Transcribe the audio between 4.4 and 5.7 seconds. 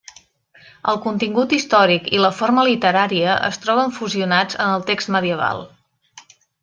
en el text medieval.